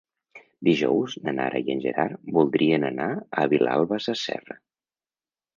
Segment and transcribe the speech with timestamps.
[0.67, 3.11] Dijous na Nara i en Gerard voldrien anar
[3.43, 4.63] a Vilalba Sasserra.